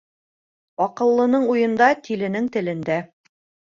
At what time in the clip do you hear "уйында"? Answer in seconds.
1.55-1.91